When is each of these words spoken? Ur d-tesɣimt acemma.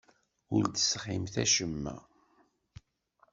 Ur 0.55 0.63
d-tesɣimt 0.67 1.35
acemma. 1.43 1.95